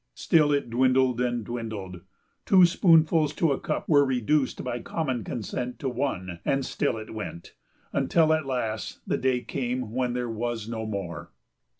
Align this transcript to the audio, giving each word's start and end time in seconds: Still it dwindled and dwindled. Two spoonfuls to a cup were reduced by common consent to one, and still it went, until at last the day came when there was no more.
Still 0.15 0.51
it 0.51 0.71
dwindled 0.71 1.21
and 1.21 1.43
dwindled. 1.45 2.01
Two 2.47 2.65
spoonfuls 2.65 3.35
to 3.35 3.51
a 3.51 3.59
cup 3.59 3.87
were 3.87 4.03
reduced 4.03 4.63
by 4.63 4.79
common 4.79 5.23
consent 5.23 5.77
to 5.77 5.89
one, 5.89 6.39
and 6.43 6.65
still 6.65 6.97
it 6.97 7.13
went, 7.13 7.53
until 7.93 8.33
at 8.33 8.47
last 8.47 9.01
the 9.07 9.19
day 9.19 9.41
came 9.41 9.91
when 9.91 10.13
there 10.13 10.27
was 10.27 10.67
no 10.67 10.87
more. 10.87 11.29